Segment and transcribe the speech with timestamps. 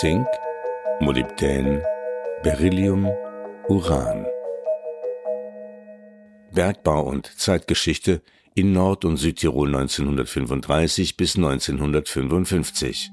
[0.00, 0.26] Zink,
[1.00, 1.82] Molybdän,
[2.42, 3.06] Beryllium,
[3.68, 4.26] Uran.
[6.52, 8.22] Bergbau und Zeitgeschichte
[8.54, 13.10] in Nord- und Südtirol 1935 bis 1955.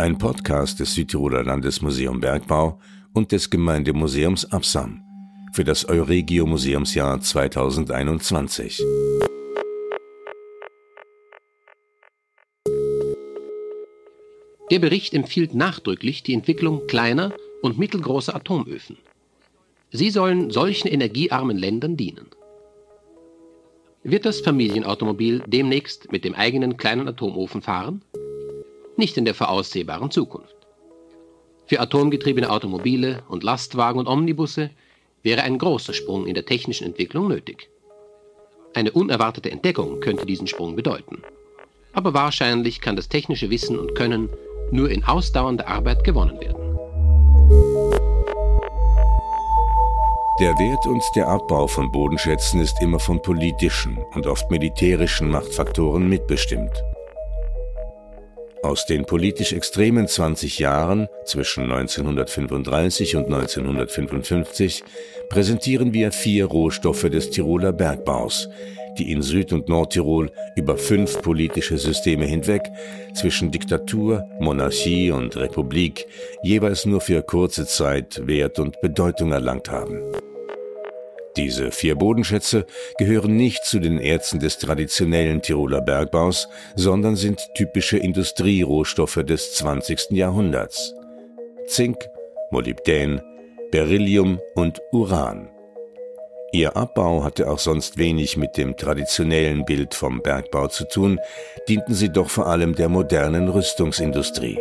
[0.00, 2.80] Ein Podcast des Südtiroler Landesmuseum Bergbau
[3.12, 5.02] und des Gemeindemuseums Absam
[5.52, 8.82] für das Euregio Museumsjahr 2021.
[14.70, 18.96] Der Bericht empfiehlt nachdrücklich die Entwicklung kleiner und mittelgroßer Atomöfen.
[19.90, 22.28] Sie sollen solchen energiearmen Ländern dienen.
[24.02, 28.00] Wird das Familienautomobil demnächst mit dem eigenen kleinen Atomofen fahren?
[29.00, 30.54] Nicht in der voraussehbaren Zukunft.
[31.64, 34.68] Für atomgetriebene Automobile und Lastwagen und Omnibusse
[35.22, 37.70] wäre ein großer Sprung in der technischen Entwicklung nötig.
[38.74, 41.22] Eine unerwartete Entdeckung könnte diesen Sprung bedeuten.
[41.94, 44.28] Aber wahrscheinlich kann das technische Wissen und Können
[44.70, 46.76] nur in ausdauernder Arbeit gewonnen werden.
[50.40, 56.06] Der Wert und der Abbau von Bodenschätzen ist immer von politischen und oft militärischen Machtfaktoren
[56.06, 56.84] mitbestimmt.
[58.62, 64.84] Aus den politisch extremen 20 Jahren zwischen 1935 und 1955
[65.30, 68.50] präsentieren wir vier Rohstoffe des Tiroler Bergbaus,
[68.98, 72.62] die in Süd- und Nordtirol über fünf politische Systeme hinweg
[73.14, 76.06] zwischen Diktatur, Monarchie und Republik
[76.42, 80.02] jeweils nur für kurze Zeit Wert und Bedeutung erlangt haben.
[81.36, 82.66] Diese vier Bodenschätze
[82.98, 90.10] gehören nicht zu den Erzen des traditionellen Tiroler Bergbaus, sondern sind typische Industrierohstoffe des 20.
[90.10, 90.94] Jahrhunderts.
[91.68, 92.08] Zink,
[92.50, 93.20] Molybdän,
[93.70, 95.48] Beryllium und Uran.
[96.52, 101.20] Ihr Abbau hatte auch sonst wenig mit dem traditionellen Bild vom Bergbau zu tun,
[101.68, 104.58] dienten sie doch vor allem der modernen Rüstungsindustrie.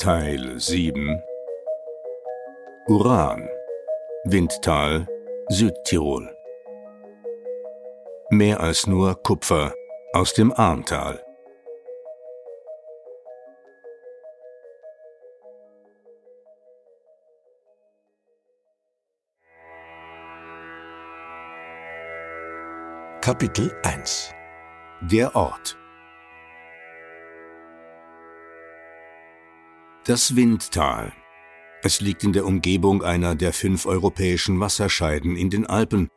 [0.00, 1.22] Teil 7
[2.88, 3.46] Uran.
[4.24, 5.06] Windtal
[5.50, 6.34] Südtirol.
[8.30, 9.74] Mehr als nur Kupfer
[10.14, 11.22] aus dem Arntal.
[23.20, 24.32] Kapitel 1
[25.02, 25.79] Der Ort
[30.04, 31.12] Das Windtal.
[31.82, 36.08] Es liegt in der Umgebung einer der fünf europäischen Wasserscheiden in den Alpen,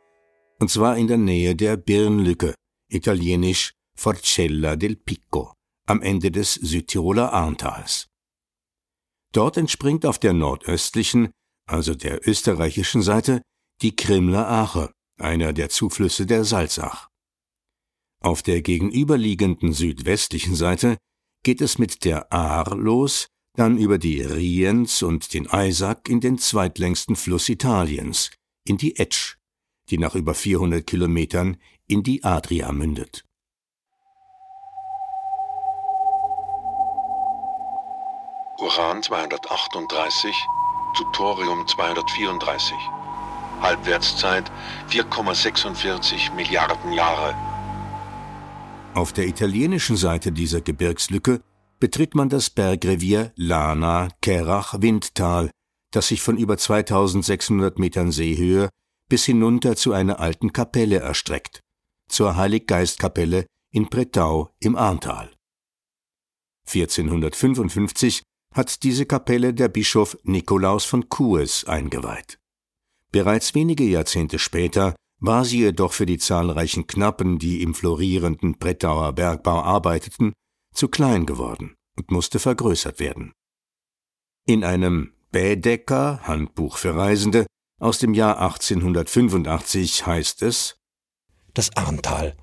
[0.58, 2.54] und zwar in der Nähe der Birnlücke,
[2.88, 5.52] italienisch Forcella del Picco,
[5.86, 8.06] am Ende des Südtiroler Arntals.
[9.32, 11.30] Dort entspringt auf der nordöstlichen,
[11.66, 13.42] also der österreichischen Seite,
[13.82, 17.10] die Krimler Ache, einer der Zuflüsse der Salzach.
[18.22, 20.96] Auf der gegenüberliegenden südwestlichen Seite
[21.42, 26.38] geht es mit der Ahr los, dann über die Riens und den Eisack in den
[26.38, 28.30] zweitlängsten Fluss Italiens,
[28.66, 29.36] in die Etsch,
[29.90, 31.56] die nach über 400 Kilometern
[31.86, 33.24] in die Adria mündet.
[38.58, 40.34] Uran 238
[40.96, 42.74] zu Thorium 234.
[43.60, 44.50] Halbwertszeit
[44.90, 47.34] 4,46 Milliarden Jahre.
[48.94, 51.42] Auf der italienischen Seite dieser Gebirgslücke
[51.84, 55.50] betritt man das Bergrevier Lana Kerach Windtal,
[55.90, 58.70] das sich von über 2600 Metern Seehöhe
[59.10, 61.60] bis hinunter zu einer alten Kapelle erstreckt,
[62.08, 65.30] zur Heiliggeistkapelle in Pretau im Arntal.
[66.68, 68.22] 1455
[68.54, 72.38] hat diese Kapelle der Bischof Nikolaus von Kues eingeweiht.
[73.12, 79.12] Bereits wenige Jahrzehnte später war sie jedoch für die zahlreichen Knappen, die im florierenden Brettauer
[79.12, 80.32] Bergbau arbeiteten,
[80.72, 83.32] zu klein geworden und musste vergrößert werden.
[84.46, 87.46] In einem Bädecker Handbuch für Reisende
[87.80, 90.76] aus dem Jahr 1885 heißt es
[91.54, 92.36] Das Arntal,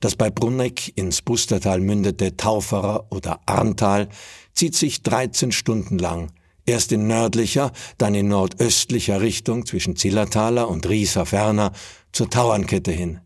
[0.00, 4.08] das bei Brunneck ins Bustertal mündete Tauferer oder Arntal,
[4.52, 6.32] zieht sich 13 Stunden lang
[6.66, 11.72] erst in nördlicher, dann in nordöstlicher Richtung zwischen Zillertaler und Rieser ferner
[12.12, 13.20] zur Tauernkette hin.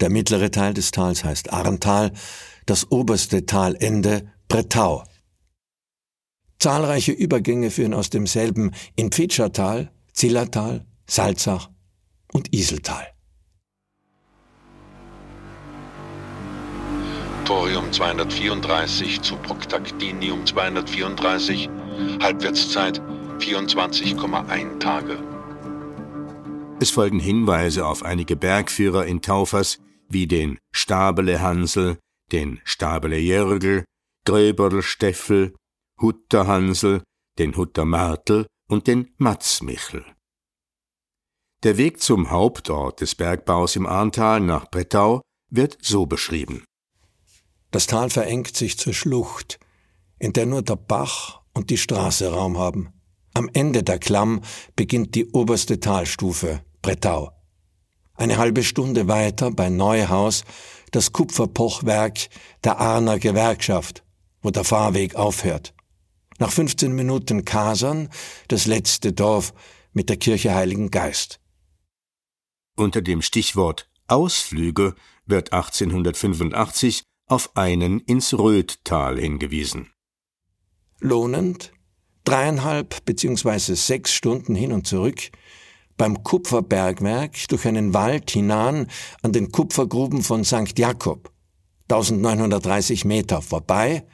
[0.00, 2.12] Der mittlere Teil des Tals heißt Arntal,
[2.66, 5.02] das oberste Talende Bretau.
[6.60, 11.70] Zahlreiche Übergänge führen aus demselben in Pfitschertal, Zillertal, Salzach
[12.32, 13.04] und Iseltal.
[17.44, 21.68] Thorium 234 zu Proctactinium 234,
[22.22, 23.02] Halbwertszeit
[23.40, 25.18] 24,1 Tage.
[26.78, 31.98] Es folgen Hinweise auf einige Bergführer in Taufers wie den Stabele Hansel,
[32.30, 33.84] den Stabele Jörgel,
[34.24, 35.54] Gröberl Steffel,
[36.00, 37.02] Hutter Hansel,
[37.38, 40.04] den Hutter Martel und den Matzmichel.
[41.62, 46.64] Der Weg zum Hauptort des Bergbaus im Ahrntal nach Brettau wird so beschrieben.
[47.70, 49.58] Das Tal verengt sich zur Schlucht,
[50.18, 52.92] in der nur der Bach und die Straße Raum haben.
[53.34, 54.42] Am Ende der Klamm
[54.76, 57.30] beginnt die oberste Talstufe, Brettau.
[58.14, 60.44] Eine halbe Stunde weiter bei Neuhaus
[60.94, 62.28] das Kupferpochwerk
[62.62, 64.03] der Arner Gewerkschaft,
[64.44, 65.74] wo der Fahrweg aufhört.
[66.38, 68.10] Nach 15 Minuten Kasern
[68.48, 69.54] das letzte Dorf
[69.92, 71.40] mit der Kirche Heiligen Geist.
[72.76, 74.94] Unter dem Stichwort Ausflüge
[75.24, 79.90] wird 1885 auf einen ins Rödtal hingewiesen.
[81.00, 81.72] Lohnend,
[82.24, 83.74] dreieinhalb bzw.
[83.74, 85.30] sechs Stunden hin und zurück,
[85.96, 88.88] beim Kupferbergwerk durch einen Wald hinan
[89.22, 90.78] an den Kupfergruben von St.
[90.78, 91.32] Jakob,
[91.88, 94.04] 1930 Meter vorbei,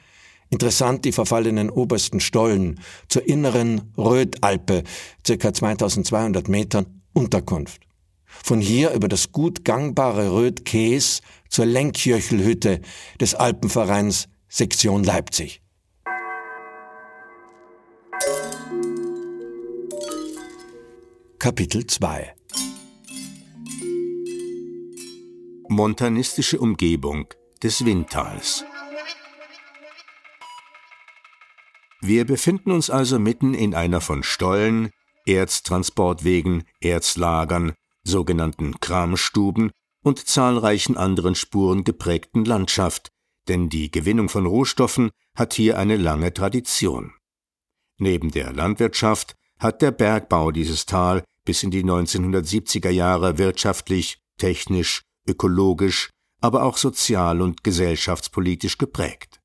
[0.51, 4.83] interessant die verfallenen obersten Stollen zur inneren Rödalpe,
[5.25, 5.53] ca.
[5.53, 7.81] 2200 Metern Unterkunft.
[8.25, 12.81] Von hier über das gut gangbare Rödkäs zur Lenkjöchelhütte
[13.19, 15.61] des Alpenvereins Sektion Leipzig.
[21.39, 22.33] Kapitel 2
[25.69, 27.25] Montanistische Umgebung
[27.63, 28.65] des Windtals
[32.01, 34.89] Wir befinden uns also mitten in einer von Stollen,
[35.27, 39.71] Erztransportwegen, Erzlagern, sogenannten Kramstuben
[40.03, 43.09] und zahlreichen anderen Spuren geprägten Landschaft,
[43.47, 47.13] denn die Gewinnung von Rohstoffen hat hier eine lange Tradition.
[47.99, 55.03] Neben der Landwirtschaft hat der Bergbau dieses Tal bis in die 1970er Jahre wirtschaftlich, technisch,
[55.27, 56.09] ökologisch,
[56.39, 59.40] aber auch sozial und gesellschaftspolitisch geprägt.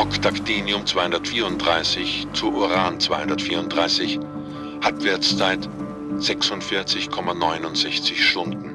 [0.00, 4.18] Proctactinium 234 zu Uran 234,
[4.82, 5.68] Halbwertszeit
[6.16, 8.70] 46,69 Stunden.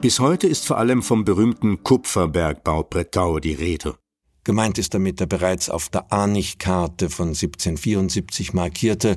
[0.00, 3.94] Bis heute ist vor allem vom berühmten Kupferbergbau Brettau die Rede.
[4.42, 9.16] Gemeint ist damit der bereits auf der Arnig-Karte von 1774 markierte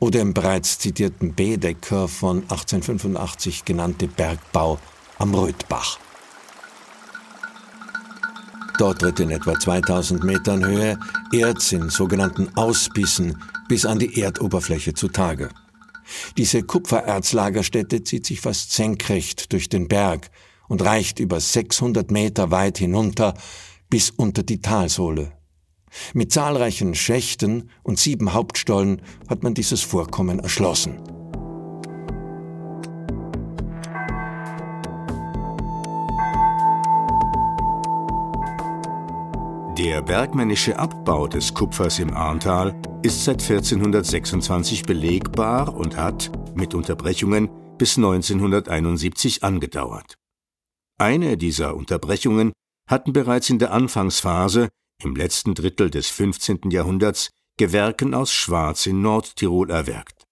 [0.00, 4.80] oder im bereits zitierten Bedecker von 1885 genannte Bergbau
[5.18, 6.00] am Rötbach.
[8.78, 10.98] Dort tritt in etwa 2000 Metern Höhe
[11.32, 15.48] Erz in sogenannten Ausbissen bis an die Erdoberfläche zutage.
[16.36, 20.30] Diese Kupfererzlagerstätte zieht sich fast senkrecht durch den Berg
[20.68, 23.34] und reicht über 600 Meter weit hinunter
[23.90, 25.32] bis unter die Talsohle.
[26.14, 31.17] Mit zahlreichen Schächten und sieben Hauptstollen hat man dieses Vorkommen erschlossen.
[39.78, 47.48] Der bergmännische Abbau des Kupfers im Ahrntal ist seit 1426 belegbar und hat, mit Unterbrechungen,
[47.78, 50.16] bis 1971 angedauert.
[50.98, 52.52] Eine dieser Unterbrechungen
[52.90, 54.68] hatten bereits in der Anfangsphase,
[55.00, 56.70] im letzten Drittel des 15.
[56.70, 60.24] Jahrhunderts, Gewerken aus Schwarz in Nordtirol erwerkt.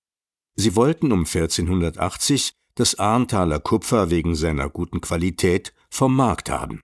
[0.57, 6.81] Sie wollten um 1480 das Ahrntaler Kupfer wegen seiner guten Qualität vom Markt haben.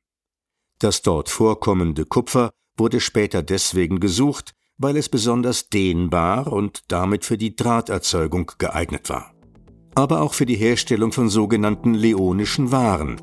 [0.82, 7.38] Das dort vorkommende Kupfer wurde später deswegen gesucht, weil es besonders dehnbar und damit für
[7.38, 9.32] die Drahterzeugung geeignet war.
[9.94, 13.20] Aber auch für die Herstellung von sogenannten leonischen Waren.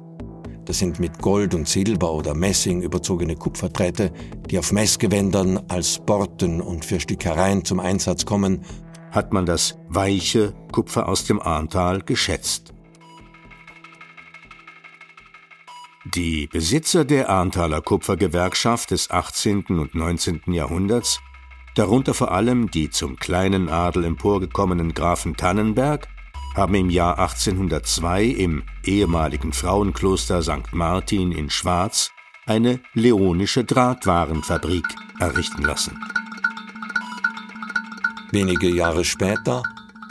[0.66, 4.14] Das sind mit Gold und Silber oder Messing überzogene Kupferdrähte,
[4.50, 8.64] die auf Messgewändern als Borten und für Stickereien zum Einsatz kommen,
[9.10, 12.72] hat man das weiche Kupfer aus dem Ahrntal geschätzt.
[16.06, 19.66] Die Besitzer der Ahrntaler Kupfergewerkschaft des 18.
[19.66, 20.44] und 19.
[20.48, 21.20] Jahrhunderts,
[21.76, 26.08] darunter vor allem die zum kleinen Adel emporgekommenen Grafen Tannenberg,
[26.56, 30.72] haben im Jahr 1802 im ehemaligen Frauenkloster St.
[30.72, 32.12] Martin in Schwarz
[32.46, 34.86] eine leonische Drahtwarenfabrik
[35.20, 36.02] errichten lassen.
[38.32, 39.64] Wenige Jahre später,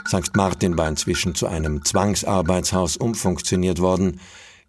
[0.07, 0.35] St.
[0.35, 4.19] Martin war inzwischen zu einem Zwangsarbeitshaus umfunktioniert worden,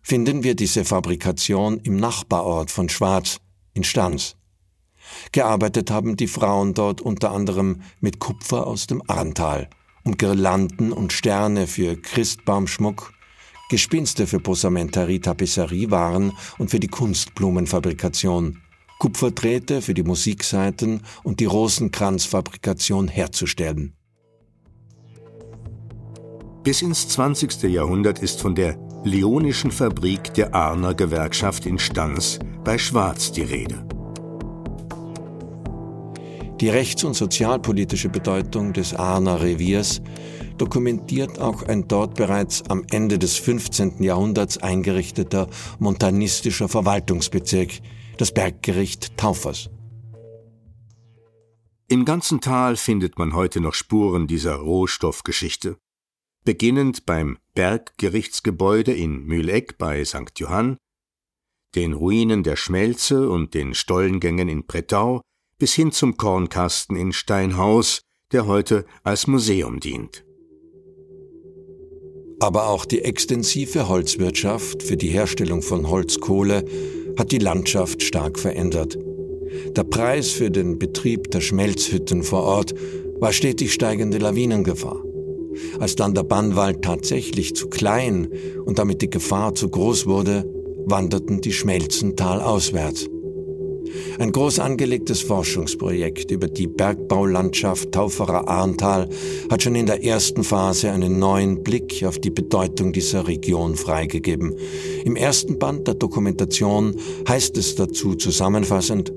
[0.03, 3.39] finden wir diese Fabrikation im Nachbarort von Schwarz
[3.75, 4.37] in Stans.
[5.33, 9.69] Gearbeitet haben die Frauen dort unter anderem mit Kupfer aus dem Arntal
[10.05, 13.13] und Girlanden und Sterne für Christbaumschmuck,
[13.71, 18.59] Gespinste für Posamenterie-Tapisserie waren und für die Kunstblumenfabrikation,
[18.99, 23.95] Kupferdrähte für die Musikseiten und die Rosenkranzfabrikation herzustellen.
[26.63, 27.63] Bis ins 20.
[27.63, 33.83] Jahrhundert ist von der Leonischen Fabrik der Arner Gewerkschaft in Stans bei Schwarz die Rede.
[36.61, 40.03] Die rechts- und sozialpolitische Bedeutung des Arner Reviers
[40.59, 44.03] dokumentiert auch ein dort bereits am Ende des 15.
[44.03, 45.47] Jahrhunderts eingerichteter
[45.79, 47.81] montanistischer Verwaltungsbezirk,
[48.19, 49.71] das Berggericht Taufers.
[51.89, 55.79] Im ganzen Tal findet man heute noch Spuren dieser Rohstoffgeschichte.
[56.45, 60.33] Beginnend beim Berggerichtsgebäude in Mühleck bei St.
[60.37, 60.79] Johann,
[61.75, 65.21] den Ruinen der Schmelze und den Stollengängen in Pretau
[65.59, 68.01] bis hin zum Kornkasten in Steinhaus,
[68.33, 70.25] der heute als Museum dient.
[72.41, 76.65] Aber auch die extensive Holzwirtschaft für die Herstellung von Holzkohle
[77.19, 78.97] hat die Landschaft stark verändert.
[79.77, 82.75] Der Preis für den Betrieb der Schmelzhütten vor Ort
[83.19, 85.05] war stetig steigende Lawinengefahr.
[85.79, 88.29] Als dann der Bannwald tatsächlich zu klein
[88.65, 90.45] und damit die Gefahr zu groß wurde,
[90.87, 93.09] wanderten die Schmelzen talauswärts.
[94.19, 99.09] Ein groß angelegtes Forschungsprojekt über die Bergbaulandschaft Tauferer Arntal
[99.51, 104.55] hat schon in der ersten Phase einen neuen Blick auf die Bedeutung dieser Region freigegeben.
[105.05, 106.95] Im ersten Band der Dokumentation
[107.29, 109.13] heißt es dazu zusammenfassend,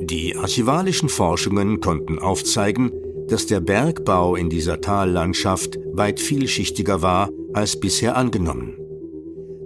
[0.00, 2.92] die archivalischen Forschungen konnten aufzeigen,
[3.28, 8.76] dass der Bergbau in dieser Tallandschaft weit vielschichtiger war als bisher angenommen.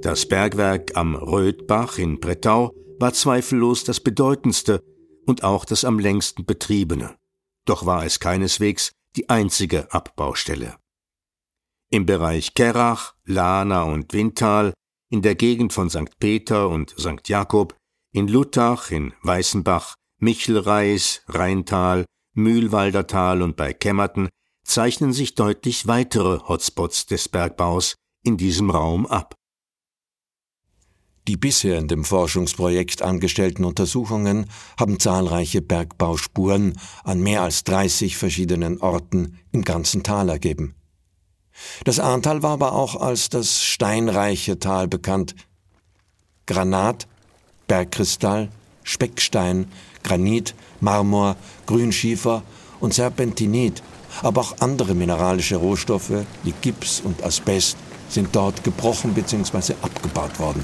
[0.00, 4.82] Das Bergwerk am Rödbach in Brettau war zweifellos das bedeutendste
[5.26, 7.16] und auch das am längsten betriebene,
[7.64, 10.76] doch war es keineswegs die einzige Abbaustelle.
[11.90, 14.72] Im Bereich Kerach, Lana und Windtal,
[15.10, 16.18] in der Gegend von St.
[16.18, 17.28] Peter und St.
[17.28, 17.76] Jakob,
[18.12, 24.28] in Luttach, in Weißenbach, Michelreis, Rheintal, Mühlwaldertal und bei Kämmerten
[24.64, 29.34] zeichnen sich deutlich weitere Hotspots des Bergbaus in diesem Raum ab.
[31.28, 34.46] Die bisher in dem Forschungsprojekt angestellten Untersuchungen
[34.78, 40.74] haben zahlreiche Bergbauspuren an mehr als 30 verschiedenen Orten im ganzen Tal ergeben.
[41.84, 45.36] Das Ahrntal war aber auch als das steinreiche Tal bekannt.
[46.46, 47.06] Granat,
[47.68, 48.48] Bergkristall,
[48.82, 49.70] Speckstein,
[50.02, 51.36] Granit, Marmor,
[51.66, 52.42] Grünschiefer
[52.80, 53.82] und Serpentinit,
[54.22, 56.12] aber auch andere mineralische Rohstoffe
[56.42, 59.72] wie Gips und Asbest sind dort gebrochen bzw.
[59.80, 60.62] abgebaut worden.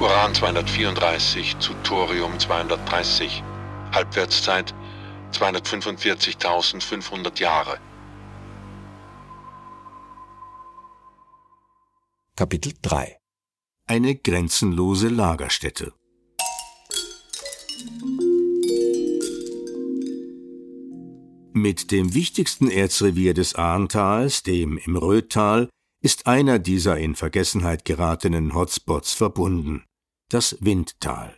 [0.00, 3.42] Uran 234 zu Thorium 230.
[3.92, 4.74] Halbwertszeit
[5.32, 7.78] 245.500 Jahre.
[12.38, 13.18] Kapitel 3
[13.88, 15.92] Eine grenzenlose Lagerstätte
[21.52, 25.68] Mit dem wichtigsten Erzrevier des Ahrntals, dem im Röttal,
[26.00, 29.82] ist einer dieser in Vergessenheit geratenen Hotspots verbunden
[30.28, 31.36] das Windtal.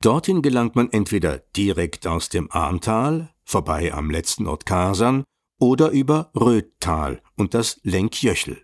[0.00, 5.24] Dorthin gelangt man entweder direkt aus dem Ahrntal, vorbei am letzten Ort Kasern,
[5.58, 8.62] oder über Röttal und das Lenkjöchel.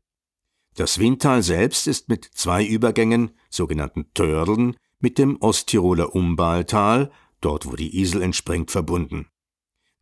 [0.76, 7.10] Das Windtal selbst ist mit zwei Übergängen, sogenannten Tördeln, mit dem Osttiroler Umbaaltal,
[7.40, 9.26] dort wo die Isel entspringt, verbunden.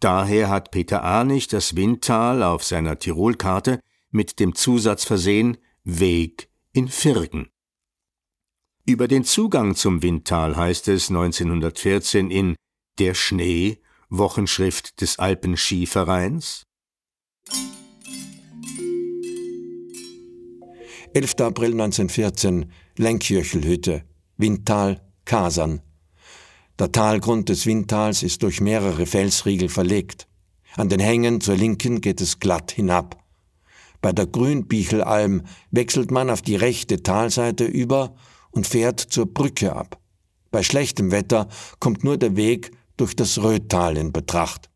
[0.01, 6.89] Daher hat Peter Arnig das Windtal auf seiner Tirolkarte mit dem Zusatz versehen Weg in
[6.89, 7.49] Virgen.
[8.85, 12.57] Über den Zugang zum Windtal heißt es 1914 in
[12.99, 16.65] Der Schnee, Wochenschrift des Alpenskivereins.
[21.15, 21.41] 11.
[21.41, 24.03] April 1914, Lenkjöchelhütte,
[24.37, 25.81] Windtal, Kasern.
[26.79, 30.29] Der Talgrund des Windtals ist durch mehrere Felsriegel verlegt.
[30.77, 33.25] An den Hängen zur Linken geht es glatt hinab.
[34.01, 38.15] Bei der Grünbichelalm wechselt man auf die rechte Talseite über
[38.51, 39.99] und fährt zur Brücke ab.
[40.51, 41.49] Bei schlechtem Wetter
[41.81, 44.71] kommt nur der Weg durch das Röttal in Betracht.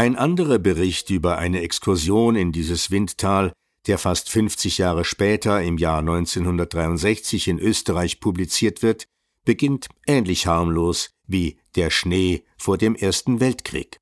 [0.00, 3.52] Ein anderer Bericht über eine Exkursion in dieses Windtal,
[3.86, 9.04] der fast 50 Jahre später im Jahr 1963 in Österreich publiziert wird,
[9.44, 13.98] beginnt ähnlich harmlos wie Der Schnee vor dem Ersten Weltkrieg.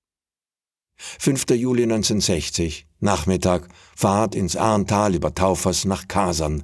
[0.98, 1.46] 5.
[1.56, 6.62] Juli 1960 Nachmittag Fahrt ins Arntal über Taufers nach Kasern.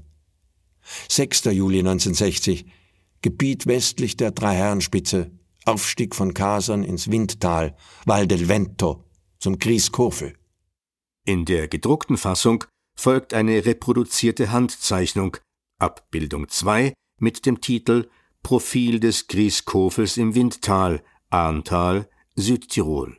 [1.08, 1.46] 6.
[1.46, 2.66] Juli 1960
[3.20, 5.32] Gebiet westlich der Dreiherrenspitze,
[5.64, 7.74] Aufstieg von Kasern ins Windtal,
[8.04, 9.04] Val del Vento,
[9.38, 10.34] zum Grieskofel.
[11.24, 12.64] In der gedruckten Fassung
[12.96, 15.36] folgt eine reproduzierte Handzeichnung,
[15.78, 18.08] Abbildung 2, mit dem Titel
[18.42, 23.18] Profil des Grieskofels im Windtal, Arntal, Südtirol.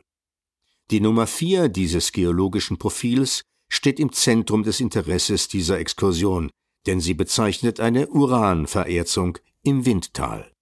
[0.90, 6.50] Die Nummer 4 dieses geologischen Profils steht im Zentrum des Interesses dieser Exkursion,
[6.86, 10.52] denn sie bezeichnet eine Uranvererzung im Windtal.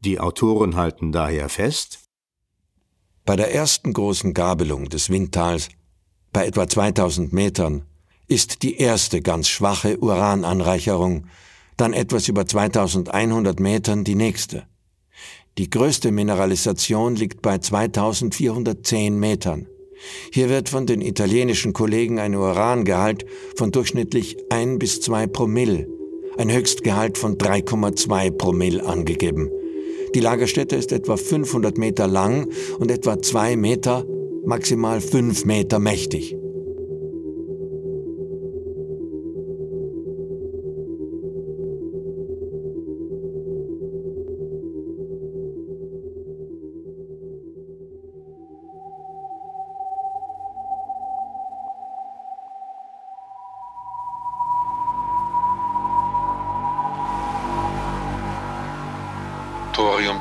[0.00, 2.01] Die Autoren halten daher fest,
[3.24, 5.68] bei der ersten großen Gabelung des Windtals,
[6.32, 7.84] bei etwa 2000 Metern,
[8.26, 11.26] ist die erste ganz schwache Urananreicherung,
[11.76, 14.64] dann etwas über 2100 Metern die nächste.
[15.58, 19.66] Die größte Mineralisation liegt bei 2410 Metern.
[20.32, 23.24] Hier wird von den italienischen Kollegen ein Urangehalt
[23.56, 25.86] von durchschnittlich 1 bis 2 Promille,
[26.38, 29.50] ein Höchstgehalt von 3,2 Promille angegeben.
[30.14, 34.04] Die Lagerstätte ist etwa 500 Meter lang und etwa 2 Meter,
[34.44, 36.36] maximal 5 Meter mächtig.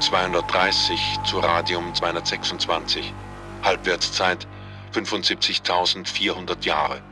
[0.01, 3.13] 230 zu Radium 226.
[3.61, 4.47] Halbwertszeit
[4.93, 7.03] 75.400 Jahre.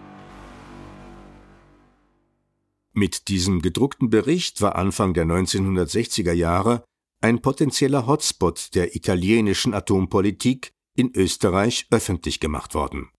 [2.91, 6.84] Mit diesem gedruckten Bericht war Anfang der 1960er Jahre
[7.22, 13.10] ein potenzieller Hotspot der italienischen Atompolitik in Österreich öffentlich gemacht worden.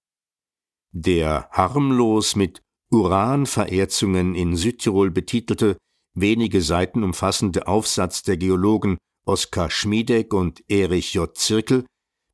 [0.91, 2.61] Der harmlos mit
[2.91, 5.77] Uranvererzungen in Südtirol betitelte,
[6.15, 8.99] wenige Seiten umfassende Aufsatz der Geologen
[9.31, 11.33] Oskar Schmiedeck und Erich J.
[11.37, 11.85] Zirkel,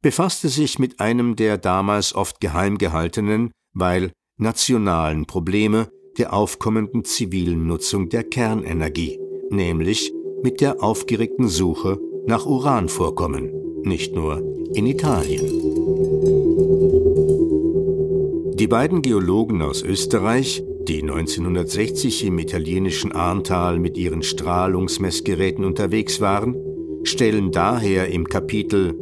[0.00, 7.66] befasste sich mit einem der damals oft geheim gehaltenen, weil nationalen Probleme der aufkommenden zivilen
[7.66, 9.18] Nutzung der Kernenergie,
[9.50, 10.10] nämlich
[10.42, 14.38] mit der aufgeregten Suche nach Uranvorkommen, nicht nur
[14.72, 15.44] in Italien.
[18.54, 26.56] Die beiden Geologen aus Österreich, die 1960 im italienischen Arntal mit ihren Strahlungsmessgeräten unterwegs waren,
[27.08, 28.98] stellen daher im Kapitel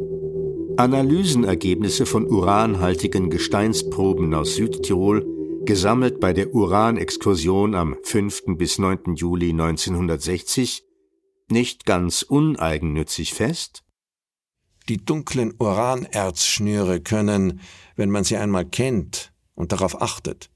[0.77, 5.25] Analysenergebnisse von uranhaltigen Gesteinsproben aus Südtirol,
[5.65, 8.57] gesammelt bei der Uranexkursion am 5.
[8.57, 9.15] bis 9.
[9.15, 10.83] Juli 1960,
[11.49, 13.83] nicht ganz uneigennützig fest?
[14.89, 17.61] Die dunklen Uranerzschnüre können,
[17.95, 20.51] wenn man sie einmal kennt und darauf achtet,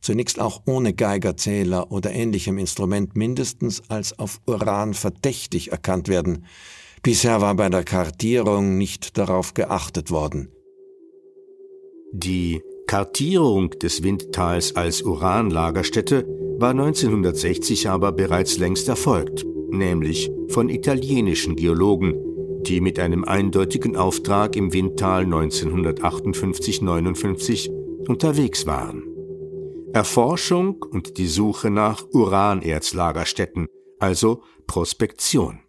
[0.00, 6.46] zunächst auch ohne Geigerzähler oder ähnlichem Instrument mindestens als auf Uran verdächtig erkannt werden,
[7.02, 10.50] Bisher war bei der Kartierung nicht darauf geachtet worden.
[12.12, 16.26] Die Kartierung des Windtals als Uranlagerstätte
[16.58, 22.16] war 1960 aber bereits längst erfolgt, nämlich von italienischen Geologen,
[22.62, 27.70] die mit einem eindeutigen Auftrag im Windtal 1958-59
[28.08, 29.04] unterwegs waren.
[29.92, 35.60] Erforschung und die Suche nach Uranerzlagerstätten, also Prospektion.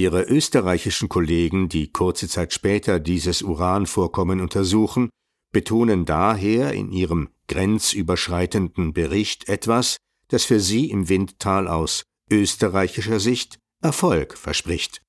[0.00, 5.10] Ihre österreichischen Kollegen, die kurze Zeit später dieses Uranvorkommen untersuchen,
[5.52, 13.58] betonen daher in ihrem grenzüberschreitenden Bericht etwas, das für sie im Windtal aus österreichischer Sicht
[13.82, 15.02] Erfolg verspricht.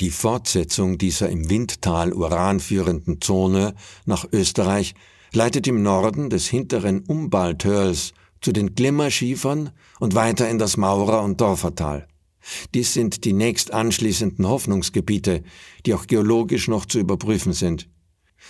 [0.00, 4.94] Die Fortsetzung dieser im Windtal uranführenden Zone nach Österreich
[5.32, 9.70] leitet im Norden des hinteren Umbalthörls zu den Glimmerschiefern
[10.00, 12.08] und weiter in das Maurer- und Dorfertal.
[12.74, 15.42] Dies sind die nächst anschließenden Hoffnungsgebiete,
[15.86, 17.88] die auch geologisch noch zu überprüfen sind.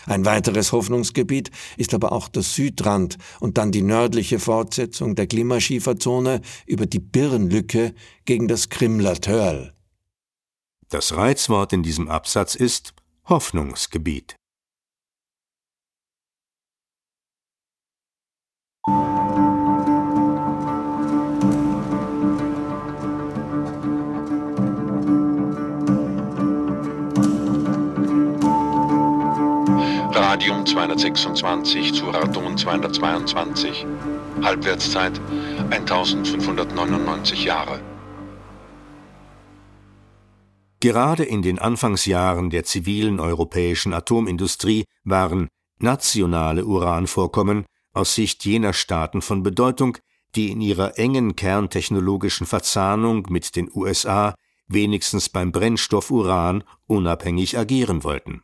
[0.07, 6.41] Ein weiteres Hoffnungsgebiet ist aber auch der Südrand und dann die nördliche Fortsetzung der Klimaschieferzone
[6.67, 9.75] über die Birnlücke gegen das Krimler Törl.
[10.89, 14.37] Das Reizwort in diesem Absatz ist Hoffnungsgebiet.
[30.63, 33.85] Radium 226 zu Radon 222.
[34.43, 35.21] Halbwertszeit
[35.71, 37.81] 1599 Jahre.
[40.79, 45.49] Gerade in den Anfangsjahren der zivilen europäischen Atomindustrie waren
[45.81, 49.99] nationale Uranvorkommen aus Sicht jener Staaten von Bedeutung,
[50.37, 54.37] die in ihrer engen kerntechnologischen Verzahnung mit den USA
[54.69, 58.43] wenigstens beim Brennstoff Uran unabhängig agieren wollten.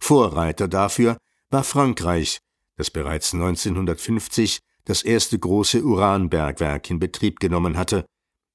[0.00, 1.16] Vorreiter dafür
[1.54, 2.40] war Frankreich,
[2.76, 8.04] das bereits 1950 das erste große Uranbergwerk in Betrieb genommen hatte.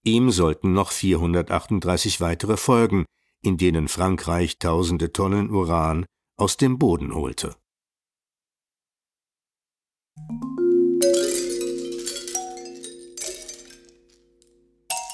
[0.04, 3.06] Ihm sollten noch 438 weitere folgen,
[3.42, 7.56] in denen Frankreich tausende Tonnen Uran aus dem Boden holte.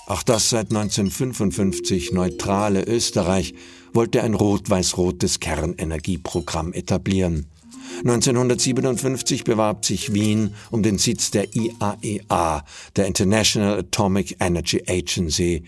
[0.08, 3.54] Auch das seit 1955 neutrale Österreich
[3.94, 7.52] wollte ein rot-weiß-rotes Kernenergieprogramm etablieren.
[8.00, 12.62] 1957 bewarb sich Wien um den Sitz der IAEA, e
[12.96, 15.64] der International Atomic Energy Agency,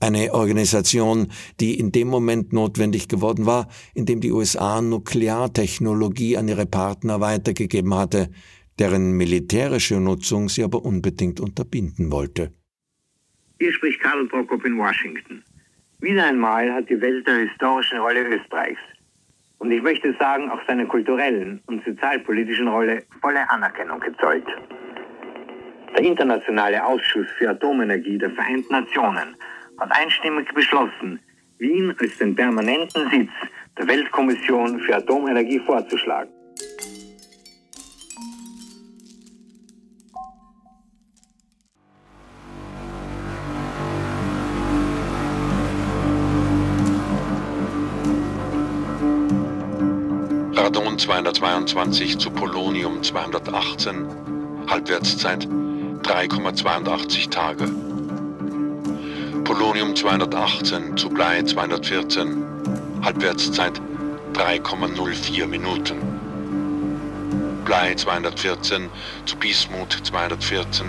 [0.00, 1.28] eine Organisation,
[1.60, 7.20] die in dem Moment notwendig geworden war, in dem die USA Nukleartechnologie an ihre Partner
[7.20, 8.30] weitergegeben hatte,
[8.78, 12.52] deren militärische Nutzung sie aber unbedingt unterbinden wollte.
[13.58, 15.42] Hier spricht Karl Prokop in Washington.
[16.00, 18.78] Wieder einmal hat die Welt der historischen Rolle Österreichs
[19.58, 24.46] und ich möchte sagen auch seiner kulturellen und sozialpolitischen Rolle volle Anerkennung gezollt.
[25.96, 29.36] Der Internationale Ausschuss für Atomenergie der Vereinten Nationen
[29.78, 31.20] hat einstimmig beschlossen,
[31.58, 33.30] Wien als den permanenten Sitz
[33.76, 36.30] der Weltkommission für Atomenergie vorzuschlagen.
[50.98, 54.04] 222 zu Polonium 218,
[54.68, 57.70] Halbwertszeit 3,82 Tage.
[59.44, 62.44] Polonium 218 zu Blei 214,
[63.04, 63.80] Halbwertszeit
[64.34, 65.98] 3,04 Minuten.
[67.64, 68.90] Blei 214
[69.24, 70.84] zu Bismut 214,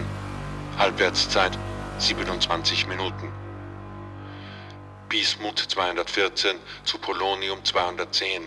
[0.79, 1.55] Halbwertszeit
[1.99, 3.31] 27 Minuten.
[5.07, 8.41] Bismut 214 zu Polonium 210,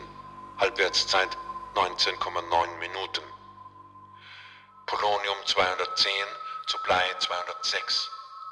[0.58, 1.28] Halbwertszeit
[1.74, 3.22] 19,9 Minuten.
[4.84, 6.12] Polonium 210
[6.66, 8.10] zu Blei 206,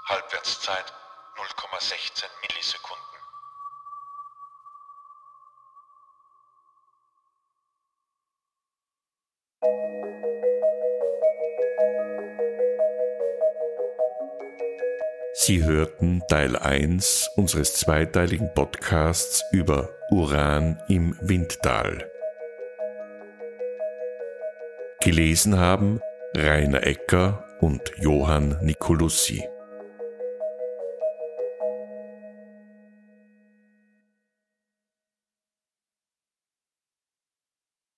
[0.08, 0.92] Halbwertszeit
[1.36, 3.00] 0,16 Millisekunden.
[15.34, 22.10] Sie hörten Teil 1 unseres zweiteiligen Podcasts über Uran im Windtal.
[25.10, 26.00] Gelesen haben
[26.36, 29.42] Rainer Ecker und Johann Nicolussi.